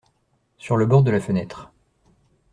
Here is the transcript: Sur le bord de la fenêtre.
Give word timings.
Sur 0.57 0.77
le 0.77 0.87
bord 0.87 1.03
de 1.03 1.11
la 1.11 1.19
fenêtre. 1.21 1.71